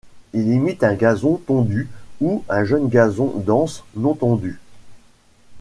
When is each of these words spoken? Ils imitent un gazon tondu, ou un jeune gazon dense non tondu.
Ils 0.33 0.47
imitent 0.51 0.83
un 0.83 0.95
gazon 0.95 1.35
tondu, 1.37 1.87
ou 2.21 2.43
un 2.49 2.63
jeune 2.63 2.87
gazon 2.89 3.33
dense 3.45 3.83
non 3.95 4.15
tondu. 4.15 4.59